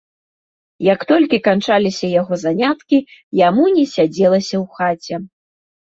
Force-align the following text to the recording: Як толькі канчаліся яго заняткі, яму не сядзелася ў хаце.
Як 0.93 0.99
толькі 1.11 1.41
канчаліся 1.49 2.11
яго 2.21 2.33
заняткі, 2.47 2.97
яму 3.47 3.63
не 3.79 3.85
сядзелася 3.97 4.55
ў 4.65 4.69
хаце. 4.77 5.15